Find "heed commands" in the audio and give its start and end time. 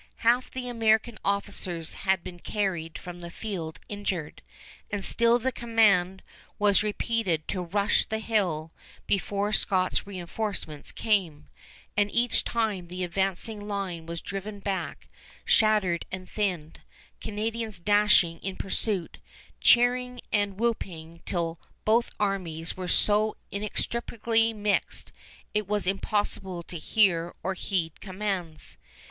27.53-28.77